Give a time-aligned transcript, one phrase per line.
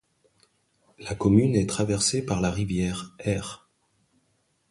[0.97, 3.69] La commune est traversée par la rivière Aire.